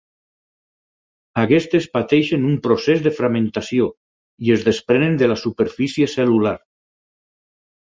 Aquestes 1.41 1.87
pateixen 1.97 2.47
un 2.53 2.55
procés 2.63 3.03
de 3.09 3.13
fragmentació 3.19 3.91
i 4.49 4.55
es 4.57 4.67
desprenen 4.71 5.23
de 5.23 5.31
la 5.33 5.39
superfície 5.45 6.11
cel·lular. 6.17 6.57